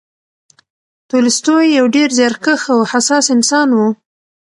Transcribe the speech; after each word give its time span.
تولستوی 1.09 1.67
یو 1.77 1.85
ډېر 1.95 2.09
زیارکښ 2.17 2.61
او 2.73 2.79
حساس 2.91 3.25
انسان 3.35 3.69
و. 3.73 3.79